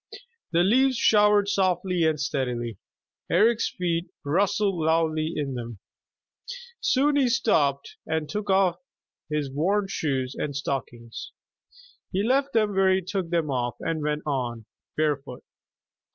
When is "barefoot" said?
14.97-15.43